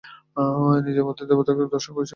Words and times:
নিজের 0.85 1.05
মধ্যে 1.07 1.23
তিনি 1.23 1.29
দেবতাকে 1.31 1.73
দর্শন 1.73 1.91
করিয়াছিলেন। 1.93 2.09